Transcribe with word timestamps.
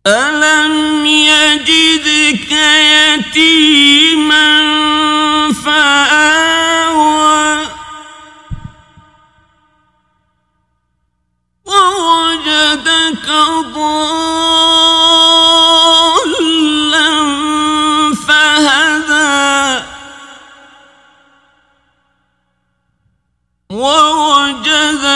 ألم 0.06 1.06
يجدك 1.06 2.11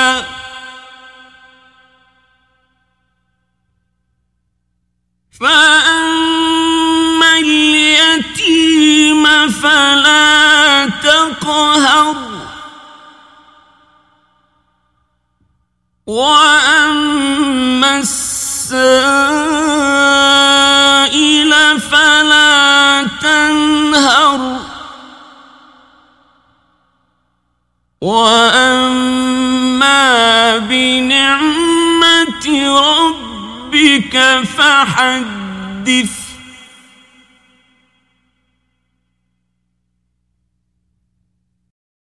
فأما 5.40 7.32
اليتيم 7.40 9.24
فلا 9.50 10.90
تقهر. 11.04 12.16
وأما 16.08 17.98
السائل 17.98 19.43
واما 28.04 29.88
بنعمه 30.58 32.46
ربك 32.80 34.18
فحدث 34.58 36.23